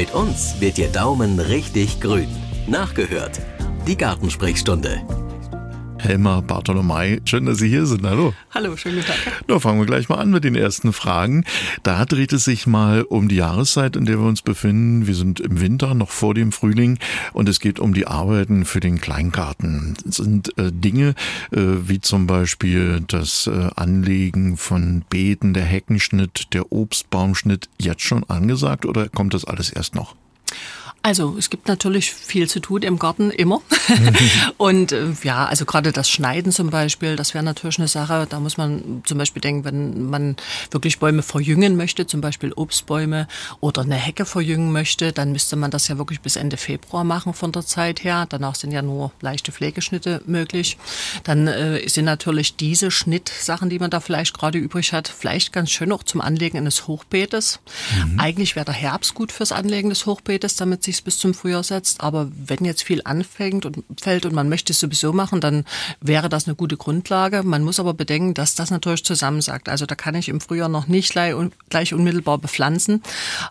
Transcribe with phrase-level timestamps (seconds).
[0.00, 2.34] Mit uns wird Ihr Daumen richtig grün.
[2.66, 3.38] Nachgehört.
[3.86, 5.02] Die Gartensprechstunde.
[6.02, 8.06] Helma Bartolomei, schön, dass Sie hier sind.
[8.06, 8.32] Hallo.
[8.52, 9.44] Hallo, schönen guten Tag.
[9.46, 11.44] Na, fangen wir gleich mal an mit den ersten Fragen.
[11.82, 15.06] Da dreht es sich mal um die Jahreszeit, in der wir uns befinden.
[15.06, 16.98] Wir sind im Winter, noch vor dem Frühling,
[17.34, 19.94] und es geht um die Arbeiten für den Kleingarten.
[20.08, 21.14] Es sind äh, Dinge
[21.52, 28.24] äh, wie zum Beispiel das äh, Anlegen von Beeten, der Heckenschnitt, der Obstbaumschnitt jetzt schon
[28.24, 30.14] angesagt oder kommt das alles erst noch?
[31.02, 33.62] Also es gibt natürlich viel zu tun im Garten immer.
[34.58, 38.26] und äh, ja, also gerade das Schneiden zum Beispiel, das wäre natürlich eine Sache.
[38.28, 40.36] Da muss man zum Beispiel denken, wenn man
[40.70, 43.28] wirklich Bäume verjüngen möchte, zum Beispiel Obstbäume
[43.60, 47.32] oder eine Hecke verjüngen möchte, dann müsste man das ja wirklich bis Ende Februar machen
[47.32, 48.26] von der Zeit her.
[48.28, 50.76] Danach sind ja nur leichte Pflegeschnitte möglich.
[51.24, 55.70] Dann äh, sind natürlich diese Schnittsachen, die man da vielleicht gerade übrig hat, vielleicht ganz
[55.70, 57.60] schön auch zum Anlegen eines Hochbeetes.
[58.04, 58.20] Mhm.
[58.20, 62.00] Eigentlich wäre der Herbst gut fürs Anlegen des Hochbeetes, damit sich bis zum Frühjahr setzt.
[62.00, 65.64] Aber wenn jetzt viel anfängt und fällt und man möchte es sowieso machen, dann
[66.00, 67.42] wäre das eine gute Grundlage.
[67.42, 69.68] Man muss aber bedenken, dass das natürlich zusammensagt.
[69.68, 73.02] Also da kann ich im Frühjahr noch nicht gleich unmittelbar bepflanzen.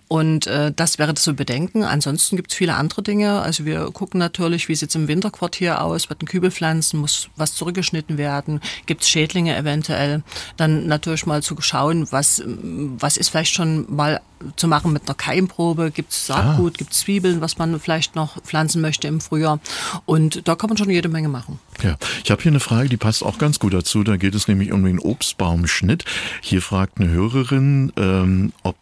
[0.07, 1.83] Und äh, das wäre zu bedenken.
[1.83, 3.41] Ansonsten gibt es viele andere Dinge.
[3.41, 7.55] Also wir gucken natürlich, wie sieht es im Winterquartier aus, wird ein Kübelpflanzen, muss was
[7.55, 10.23] zurückgeschnitten werden, gibt es Schädlinge eventuell.
[10.57, 14.21] Dann natürlich mal zu schauen, was, was ist vielleicht schon mal
[14.55, 16.77] zu machen mit einer Keimprobe, gibt es Saatgut, ah.
[16.77, 19.59] gibt es Zwiebeln, Zwiebeln, was man vielleicht noch pflanzen möchte im Frühjahr.
[20.05, 21.59] Und da kann man schon jede Menge machen.
[21.83, 24.03] Ja, ich habe hier eine Frage, die passt auch ganz gut dazu.
[24.03, 26.05] Da geht es nämlich um den Obstbaumschnitt.
[26.41, 28.75] Hier fragt eine Hörerin, ähm, ob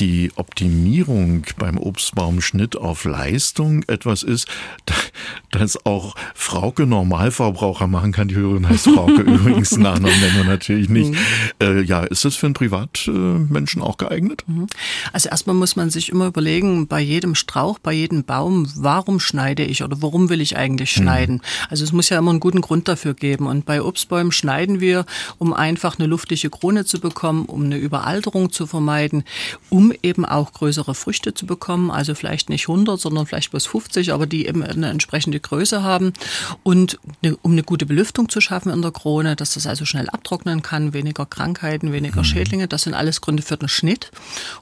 [0.00, 4.46] die Optimierung beim Obstbaumschnitt auf Leistung etwas ist,
[5.50, 8.28] das auch Frauke Normalverbraucher machen kann.
[8.28, 11.10] Die Hörerin heißt Frauke übrigens, Nachnamen nennen wir natürlich nicht.
[11.10, 11.16] Mhm.
[11.60, 14.44] Äh, ja, ist das für einen Privatmenschen auch geeignet?
[14.46, 14.68] Mhm.
[15.12, 19.64] Also erstmal muss man sich immer überlegen, bei jedem Strauch, bei jedem Baum, warum schneide
[19.64, 21.02] ich oder warum will ich eigentlich mhm.
[21.02, 21.42] schneiden?
[21.70, 23.46] Also es muss ja immer einen guten Grund dafür geben.
[23.46, 25.06] Und bei Obstbäumen schneiden wir,
[25.38, 29.24] um einfach eine luftige Krone zu bekommen, um eine Überalterung zu vermeiden,
[29.70, 31.90] um eben auch größere Früchte zu bekommen.
[31.90, 36.12] Also vielleicht nicht 100, sondern vielleicht bis 50, aber die eben eine entsprechende Größe haben.
[36.62, 40.08] Und eine, um eine gute Belüftung zu schaffen in der Krone, dass das also schnell
[40.10, 42.24] abtrocknen kann, weniger Krankheiten, weniger mhm.
[42.24, 42.68] Schädlinge.
[42.68, 44.10] Das sind alles Gründe für den Schnitt.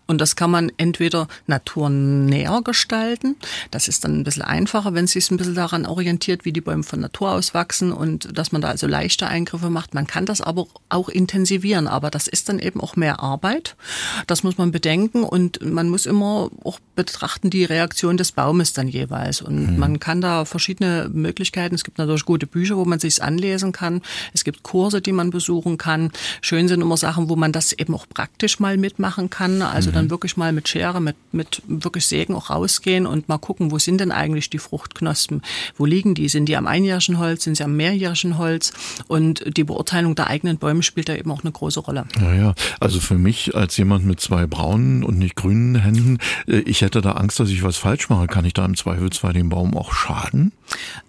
[0.06, 3.36] Und das kann man entweder naturnäher gestalten.
[3.70, 6.60] Das ist dann ein bisschen einfacher, wenn es sich ein bisschen daran orientiert, wie die
[6.60, 9.94] Bäume von Natur aus wachsen und dass man da also leichte Eingriffe macht.
[9.94, 13.74] Man kann das aber auch intensivieren, aber das ist dann eben auch mehr Arbeit.
[14.28, 18.88] Das muss man bedenken und man muss immer auch betrachten die Reaktion des Baumes dann
[18.88, 19.42] jeweils.
[19.42, 19.78] Und mhm.
[19.78, 21.74] man kann da verschiedene Möglichkeiten.
[21.74, 24.02] Es gibt natürlich gute Bücher, wo man sich anlesen kann.
[24.32, 26.10] Es gibt Kurse, die man besuchen kann.
[26.40, 29.62] Schön sind immer Sachen, wo man das eben auch praktisch mal mitmachen kann.
[29.62, 29.94] Also mhm.
[29.94, 33.78] dann wirklich mal mit Schere, mit, mit wirklich Sägen auch rausgehen und mal gucken, wo
[33.78, 35.42] sind denn eigentlich die Fruchtknospen?
[35.76, 36.28] Wo liegen die?
[36.28, 37.45] Sind die am einjährigen Holz?
[37.46, 38.72] Sind sie am mehrjährigen Holz?
[39.06, 42.06] Und die Beurteilung der eigenen Bäume spielt da eben auch eine große Rolle.
[42.20, 42.54] Ja, ja.
[42.80, 46.18] Also für mich als jemand mit zwei braunen und nicht grünen Händen.
[46.48, 48.26] Äh, ich hätte da Angst, dass ich was falsch mache.
[48.26, 50.50] Kann ich da im Zweifelsfall dem Baum auch schaden?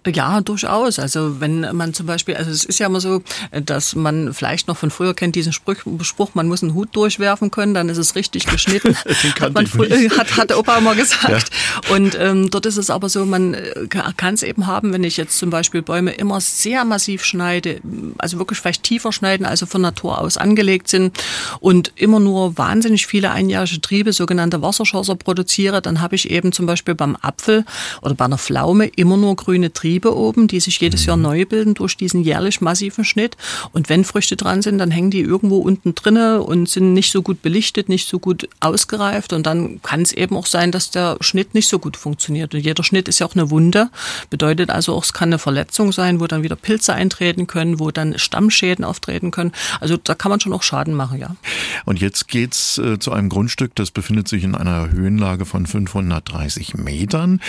[0.06, 1.00] Ja, durchaus.
[1.00, 3.22] Also wenn man zum Beispiel, also es ist ja immer so,
[3.64, 7.50] dass man vielleicht noch von früher kennt diesen Spruch, Spruch man muss einen Hut durchwerfen
[7.50, 8.94] können, dann ist es richtig geschnitten.
[9.40, 11.50] hat, man früher, hat, hat der Opa immer gesagt.
[11.50, 11.94] Ja.
[11.96, 15.16] Und ähm, dort ist es aber so, man äh, kann es eben haben, wenn ich
[15.16, 17.80] jetzt zum Beispiel Bäume immer sehr massiv schneide,
[18.18, 21.16] also wirklich vielleicht tiefer schneiden, also von Natur aus angelegt sind
[21.60, 26.66] und immer nur wahnsinnig viele einjährige Triebe, sogenannte Wasserschosser produziere, dann habe ich eben zum
[26.66, 27.64] Beispiel beim Apfel
[28.02, 31.22] oder bei einer Pflaume immer nur grüne Triebe oben, die sich jedes Jahr mhm.
[31.22, 33.36] neu bilden durch diesen jährlich massiven Schnitt.
[33.72, 37.22] Und wenn Früchte dran sind, dann hängen die irgendwo unten drinne und sind nicht so
[37.22, 39.32] gut belichtet, nicht so gut ausgereift.
[39.32, 42.54] Und dann kann es eben auch sein, dass der Schnitt nicht so gut funktioniert.
[42.54, 43.90] Und jeder Schnitt ist ja auch eine Wunde.
[44.30, 47.90] Bedeutet also auch, es kann eine Verletzung sein, wo dann wieder Pilze eintreten können, wo
[47.90, 49.52] dann Stammschäden auftreten können.
[49.80, 51.36] Also da kann man schon auch Schaden machen, ja.
[51.84, 56.74] Und jetzt geht's äh, zu einem Grundstück, das befindet sich in einer Höhenlage von 530
[56.74, 57.40] Metern.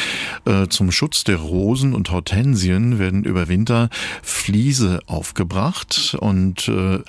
[0.46, 3.90] Äh, zum Schutz der Rosen und Hortensien werden über Winter
[4.22, 7.00] Fliese aufgebracht und äh,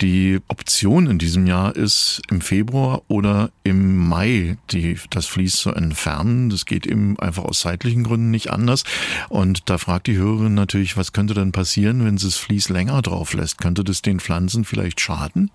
[0.00, 5.70] die Option in diesem Jahr ist im Februar oder im Mai die, das Vlies zu
[5.70, 6.50] entfernen.
[6.50, 8.84] Das geht eben einfach aus zeitlichen Gründen nicht anders.
[9.28, 13.00] Und da fragt die Hörerin natürlich, was könnte denn passieren, wenn sie das Vlies länger
[13.00, 13.58] drauf lässt?
[13.58, 15.50] Könnte das den Pflanzen vielleicht schaden?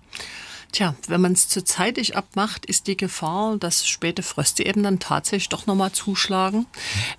[0.74, 4.98] Tja, wenn man es zu zeitig abmacht, ist die Gefahr, dass späte Fröste eben dann
[4.98, 6.66] tatsächlich doch nochmal zuschlagen.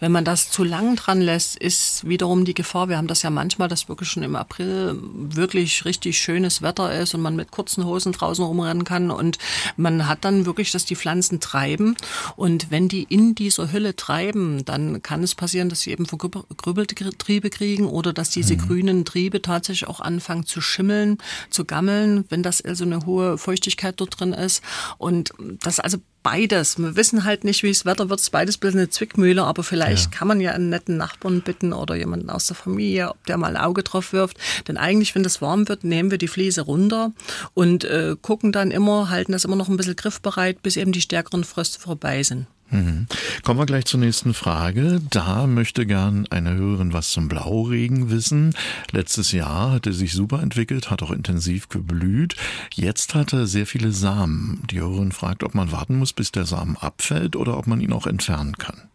[0.01, 3.29] Wenn man das zu lang dran lässt, ist wiederum die Gefahr, wir haben das ja
[3.29, 7.85] manchmal, dass wirklich schon im April wirklich richtig schönes Wetter ist und man mit kurzen
[7.85, 9.37] Hosen draußen rumrennen kann und
[9.77, 11.95] man hat dann wirklich, dass die Pflanzen treiben
[12.35, 16.95] und wenn die in dieser Hülle treiben, dann kann es passieren, dass sie eben vergrübelte
[17.17, 18.67] Triebe kriegen oder dass diese mhm.
[18.67, 21.19] grünen Triebe tatsächlich auch anfangen zu schimmeln,
[21.49, 24.63] zu gammeln, wenn das also eine hohe Feuchtigkeit dort drin ist
[24.97, 25.31] und
[25.61, 26.79] das also beides.
[26.79, 28.19] Wir wissen halt nicht, wie es Wetter wird.
[28.19, 30.17] Es beides ein bisschen eine Zwickmühle, aber vielleicht ja.
[30.17, 33.55] kann man ja einen netten Nachbarn bitten oder jemanden aus der Familie, ob der mal
[33.55, 34.37] ein Auge drauf wirft.
[34.67, 37.11] Denn eigentlich, wenn das warm wird, nehmen wir die Fliese runter
[37.53, 41.01] und äh, gucken dann immer, halten das immer noch ein bisschen griffbereit, bis eben die
[41.01, 42.47] stärkeren Fröste vorbei sind.
[42.69, 43.07] Mhm.
[43.43, 44.99] Kommen wir gleich zur nächsten Frage.
[45.09, 48.55] Da möchte gern eine Hörerin was zum Blauregen wissen.
[48.91, 52.35] Letztes Jahr hat er sich super entwickelt, hat auch intensiv geblüht.
[52.73, 54.63] Jetzt hat er sehr viele Samen.
[54.71, 57.93] Die Hörerin fragt, ob man warten muss, bis der Samen abfällt oder ob man ihn
[57.93, 58.89] auch entfernen kann.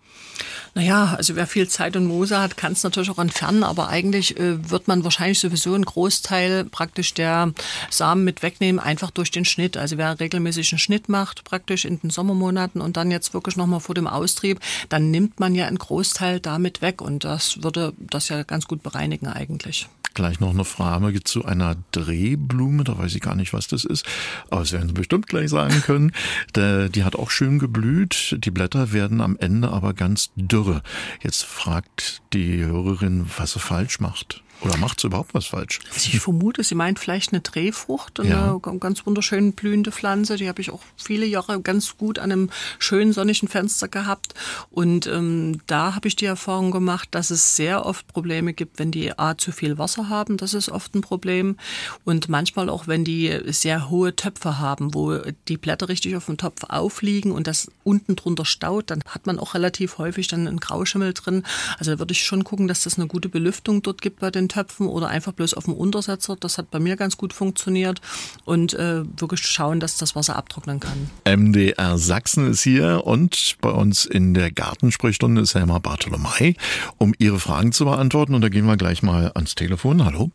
[0.74, 4.38] Naja, also wer viel Zeit und Mose hat, kann es natürlich auch entfernen, aber eigentlich
[4.38, 7.52] äh, wird man wahrscheinlich sowieso einen Großteil praktisch der
[7.90, 9.76] Samen mit wegnehmen, einfach durch den Schnitt.
[9.76, 13.80] Also wer regelmäßig einen Schnitt macht, praktisch in den Sommermonaten und dann jetzt wirklich nochmal
[13.80, 18.28] vor dem Austrieb, dann nimmt man ja einen Großteil damit weg und das würde das
[18.28, 19.88] ja ganz gut bereinigen eigentlich.
[20.20, 24.04] Gleich noch eine Frage zu einer Drehblume, da weiß ich gar nicht, was das ist,
[24.50, 26.12] aber das werden Sie bestimmt gleich sagen können.
[26.56, 30.82] Die hat auch schön geblüht, die Blätter werden am Ende aber ganz dürre.
[31.22, 34.42] Jetzt fragt die Hörerin, was sie falsch macht.
[34.62, 35.80] Oder macht sie überhaupt was falsch?
[35.94, 38.60] Also ich vermute, sie meint vielleicht eine Drehfrucht, eine ja.
[38.78, 40.36] ganz wunderschön blühende Pflanze.
[40.36, 44.34] Die habe ich auch viele Jahre ganz gut an einem schönen sonnigen Fenster gehabt.
[44.70, 48.90] Und ähm, da habe ich die Erfahrung gemacht, dass es sehr oft Probleme gibt, wenn
[48.90, 50.36] die A zu viel Wasser haben.
[50.36, 51.56] Das ist oft ein Problem.
[52.04, 55.16] Und manchmal auch, wenn die sehr hohe Töpfe haben, wo
[55.48, 59.38] die Blätter richtig auf dem Topf aufliegen und das unten drunter staut, dann hat man
[59.38, 61.44] auch relativ häufig dann einen Grauschimmel drin.
[61.78, 64.49] Also da würde ich schon gucken, dass das eine gute Belüftung dort gibt bei den
[64.50, 66.36] Töpfen oder einfach bloß auf dem Untersetzer.
[66.38, 68.00] Das hat bei mir ganz gut funktioniert
[68.44, 71.10] und äh, wirklich schauen, dass das Wasser abtrocknen kann.
[71.24, 76.54] MDR Sachsen ist hier und bei uns in der Gartensprechstunde ist Helma Bartolomei,
[76.98, 78.34] um Ihre Fragen zu beantworten.
[78.34, 80.04] Und da gehen wir gleich mal ans Telefon.
[80.04, 80.30] Hallo.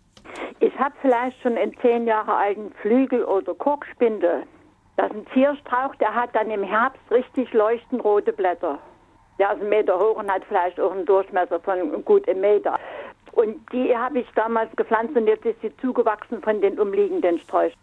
[0.60, 4.44] Ich habe vielleicht schon einen zehn Jahre alten Flügel oder Korkspinde.
[4.98, 8.80] Das ist ein Zierstrauch, der hat dann im Herbst richtig leuchtend rote Blätter.
[9.38, 12.80] Der ist einen Meter hoch und hat vielleicht auch einen Durchmesser von gut einem Meter.
[13.36, 17.78] Und die habe ich damals gepflanzt und jetzt ist sie zugewachsen von den umliegenden Sträuchern.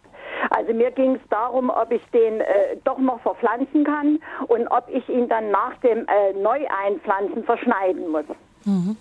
[0.51, 4.19] Also mir ging es darum, ob ich den äh, doch noch verpflanzen kann
[4.49, 8.25] und ob ich ihn dann nach dem äh, Neueinpflanzen verschneiden muss.
[8.65, 8.97] Mhm.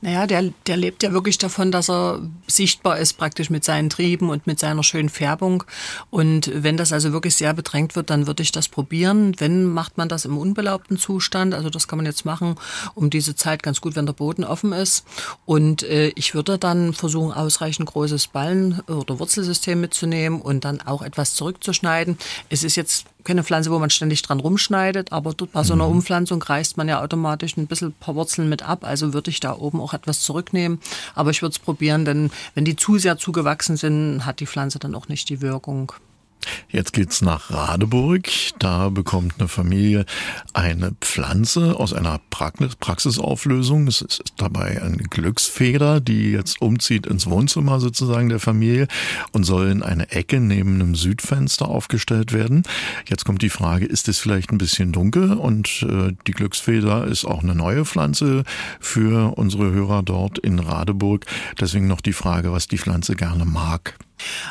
[0.00, 4.30] Naja, der, der lebt ja wirklich davon, dass er sichtbar ist, praktisch mit seinen Trieben
[4.30, 5.64] und mit seiner schönen Färbung.
[6.10, 9.34] Und wenn das also wirklich sehr bedrängt wird, dann würde ich das probieren.
[9.38, 11.52] Wenn, macht man das im unbelaubten Zustand.
[11.52, 12.56] Also das kann man jetzt machen
[12.94, 15.04] um diese Zeit ganz gut, wenn der Boden offen ist.
[15.46, 21.02] Und äh, ich würde dann versuchen, ausreichend großes Ballen- oder Wurzelsystem mitzunehmen und dann auch
[21.02, 22.18] etwas zurückzuschneiden.
[22.48, 25.96] Es ist jetzt keine Pflanze, wo man ständig dran rumschneidet, aber bei so einer mhm.
[25.96, 28.84] Umpflanzung reißt man ja automatisch ein bisschen paar Wurzeln mit ab.
[28.84, 30.80] Also würde ich da oben auch etwas zurücknehmen.
[31.14, 34.78] Aber ich würde es probieren, denn wenn die zu sehr zugewachsen sind, hat die Pflanze
[34.78, 35.92] dann auch nicht die Wirkung.
[36.70, 38.28] Jetzt geht's nach Radeburg.
[38.58, 40.04] Da bekommt eine Familie
[40.52, 43.86] eine Pflanze aus einer Praxisauflösung.
[43.86, 48.86] Es ist dabei eine Glücksfeder, die jetzt umzieht ins Wohnzimmer sozusagen der Familie
[49.32, 52.64] und soll in eine Ecke neben einem Südfenster aufgestellt werden.
[53.08, 55.32] Jetzt kommt die Frage, ist es vielleicht ein bisschen dunkel?
[55.32, 58.44] Und äh, die Glücksfeder ist auch eine neue Pflanze
[58.78, 61.24] für unsere Hörer dort in Radeburg.
[61.58, 63.94] Deswegen noch die Frage, was die Pflanze gerne mag.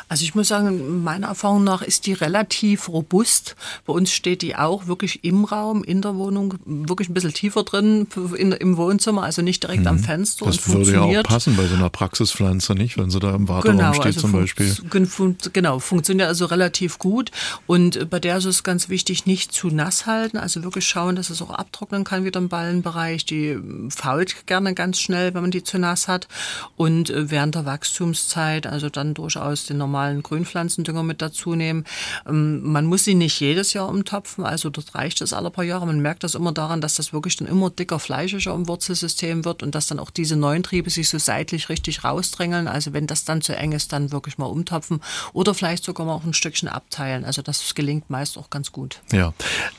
[0.08, 3.56] Also ich muss sagen, meiner Erfahrung nach ist die relativ robust.
[3.86, 7.64] Bei uns steht die auch wirklich im Raum, in der Wohnung, wirklich ein bisschen tiefer
[7.64, 8.06] drin
[8.36, 9.88] in, im Wohnzimmer, also nicht direkt mhm.
[9.88, 10.46] am Fenster.
[10.46, 12.98] Das würde ja auch passen bei so einer Praxispflanze, nicht?
[12.98, 14.74] Wenn sie da im Warteraum genau, steht also zum Beispiel.
[15.06, 17.30] Fun genau, funktioniert also relativ gut.
[17.66, 21.30] Und bei der ist es ganz wichtig, nicht zu nass halten, also wirklich schauen, dass
[21.30, 23.24] es auch abtrocknen kann wieder im Ballenbereich.
[23.24, 23.58] Die
[23.90, 26.28] fault gerne ganz schnell, wenn man die zu nass hat.
[26.76, 31.84] Und während der Wachstumszeit, also dann durchaus durchaus den normalen Grünpflanzendünger mit dazu nehmen.
[32.26, 35.86] Ähm, man muss sie nicht jedes Jahr umtopfen, also dort reicht es alle paar Jahre.
[35.86, 39.62] Man merkt das immer daran, dass das wirklich dann immer dicker, fleischiger im Wurzelsystem wird
[39.62, 42.68] und dass dann auch diese neuen Triebe sich so seitlich richtig rausdrängeln.
[42.68, 45.00] Also wenn das dann zu eng ist, dann wirklich mal umtopfen
[45.32, 47.24] oder vielleicht sogar mal auch ein Stückchen abteilen.
[47.24, 49.00] Also das gelingt meist auch ganz gut.
[49.12, 49.32] Ja,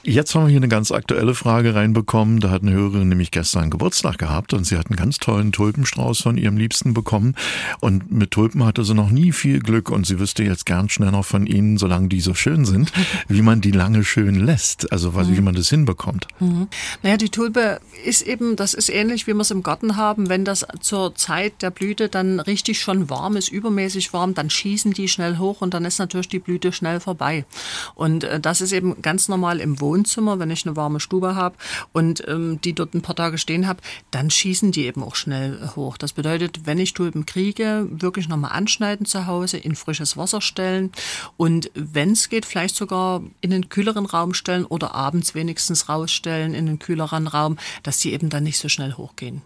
[0.03, 2.39] jetzt haben wir hier eine ganz aktuelle Frage reinbekommen.
[2.39, 6.19] Da hat eine Hörerin nämlich gestern Geburtstag gehabt und sie hat einen ganz tollen Tulpenstrauß
[6.19, 7.35] von ihrem Liebsten bekommen.
[7.79, 11.11] Und mit Tulpen hatte sie noch nie viel Glück und sie wüsste jetzt gern schnell
[11.11, 12.91] noch von Ihnen, solange die so schön sind,
[13.27, 16.27] wie man die lange schön lässt, also was, wie man das hinbekommt.
[16.39, 16.67] Mhm.
[17.03, 20.43] Naja, die Tulpe ist eben, das ist ähnlich, wie wir es im Garten haben, wenn
[20.43, 25.07] das zur Zeit der Blüte dann richtig schon warm ist, übermäßig warm, dann schießen die
[25.07, 27.45] schnell hoch und dann ist natürlich die Blüte schnell vorbei.
[27.93, 31.55] Und äh, das ist eben ganz normal im Wohnzimmer, wenn ich eine warme Stube habe
[31.93, 35.69] und ähm, die dort ein paar Tage stehen habe, dann schießen die eben auch schnell
[35.75, 35.97] hoch.
[35.97, 40.91] Das bedeutet, wenn ich Tulpen kriege, wirklich nochmal anschneiden zu Hause, in frisches Wasser stellen
[41.37, 46.53] und wenn es geht, vielleicht sogar in einen kühleren Raum stellen oder abends wenigstens rausstellen
[46.53, 49.41] in einen kühleren Raum, dass die eben dann nicht so schnell hochgehen.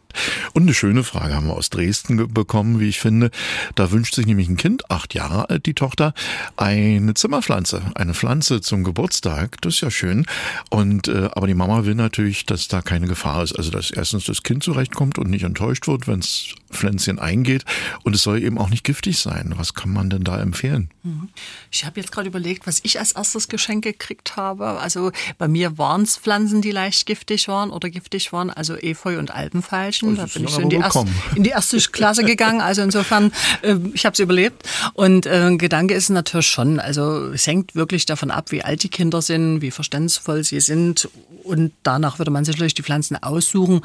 [0.54, 3.32] Und eine schöne Frage haben wir aus Dresden bekommen, wie ich finde.
[3.76, 6.14] Da wünscht sich nämlich ein Kind, acht Jahre alt, die Tochter,
[6.56, 9.62] eine Zimmerpflanze, eine Pflanze zum Geburtstag.
[9.62, 10.26] Das ist ja schön.
[10.70, 13.54] Und äh, aber die Mama will natürlich, dass da keine Gefahr ist.
[13.54, 17.66] Also dass erstens das Kind zurechtkommt und nicht enttäuscht wird, wenn es Pflänzchen eingeht.
[18.04, 19.54] Und es soll eben auch nicht giftig sein.
[19.58, 20.90] Was kann man denn da empfehlen?
[21.04, 21.30] Mhm.
[21.72, 24.80] Ich habe jetzt gerade überlegt, was ich als erstes Geschenk gekriegt habe.
[24.80, 29.20] Also bei mir waren es Pflanzen, die leicht giftig waren oder giftig waren, also Efeu
[29.20, 30.16] und Alpenfeilchen.
[30.16, 32.62] Da bin ich in die, erste, in die, erste, Klasse gegangen.
[32.62, 34.68] Also insofern, äh, ich habe es überlebt.
[34.94, 38.90] Und äh, Gedanke ist natürlich schon, also es hängt wirklich davon ab, wie alt die
[38.90, 41.10] Kinder sind, wie verständnisvoll sie sind.
[41.44, 43.82] Und danach würde man sicherlich die Pflanzen aussuchen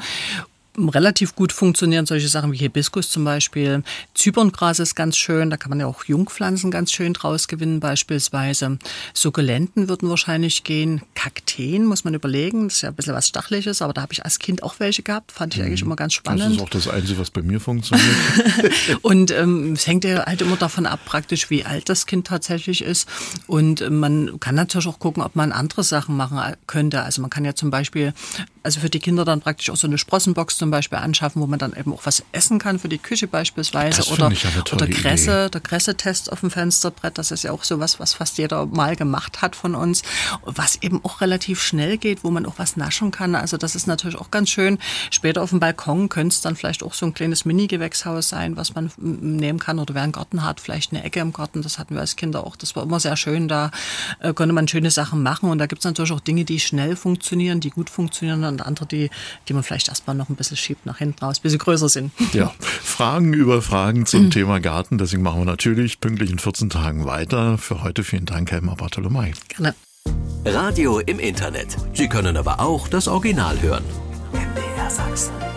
[0.87, 3.83] relativ gut funktionieren solche Sachen wie Hibiskus zum Beispiel.
[4.13, 8.79] Zyperngras ist ganz schön, da kann man ja auch Jungpflanzen ganz schön draus gewinnen beispielsweise.
[9.13, 11.01] Sukkulenten würden wahrscheinlich gehen.
[11.15, 14.23] Kakteen muss man überlegen, das ist ja ein bisschen was Stachliches, aber da habe ich
[14.23, 15.87] als Kind auch welche gehabt, fand ich eigentlich mhm.
[15.87, 16.45] immer ganz spannend.
[16.45, 18.07] Das ist auch das Einzige, was bei mir funktioniert.
[19.01, 22.83] und ähm, es hängt ja halt immer davon ab, praktisch wie alt das Kind tatsächlich
[22.83, 23.09] ist.
[23.47, 27.01] Und äh, man kann natürlich auch gucken, ob man andere Sachen machen könnte.
[27.01, 28.13] Also man kann ja zum Beispiel,
[28.61, 31.59] also für die Kinder dann praktisch auch so eine Sprossenbox zum Beispiel anschaffen, wo man
[31.59, 33.97] dann eben auch was essen kann für die Küche beispielsweise.
[33.97, 35.49] Das oder, ich eine tolle oder Kresse, Idee.
[35.51, 39.41] der Kresse-Test auf dem Fensterbrett, das ist ja auch sowas, was fast jeder mal gemacht
[39.41, 40.03] hat von uns,
[40.43, 43.35] was eben auch relativ schnell geht, wo man auch was naschen kann.
[43.35, 44.77] Also das ist natürlich auch ganz schön.
[45.11, 48.75] Später auf dem Balkon könnte es dann vielleicht auch so ein kleines Mini-Gewächshaus sein, was
[48.75, 51.95] man nehmen kann oder wer einen Garten hat, vielleicht eine Ecke im Garten, das hatten
[51.95, 52.55] wir als Kinder auch.
[52.55, 53.71] Das war immer sehr schön, da
[54.19, 56.95] äh, konnte man schöne Sachen machen und da gibt es natürlich auch Dinge, die schnell
[56.95, 59.09] funktionieren, die gut funktionieren und andere, die,
[59.47, 62.11] die man vielleicht erstmal noch ein bisschen schiebt nach hinten raus, bis sie größer sind.
[62.33, 64.31] Ja, Fragen über Fragen zum mhm.
[64.31, 64.97] Thema Garten.
[64.97, 67.57] Deswegen machen wir natürlich pünktlich in 14 Tagen weiter.
[67.57, 69.33] Für heute vielen Dank, Helma Bartolomei.
[69.47, 69.73] Gerne.
[70.45, 71.75] Radio im Internet.
[71.93, 73.83] Sie können aber auch das Original hören.
[74.31, 75.48] MDR Sachsen.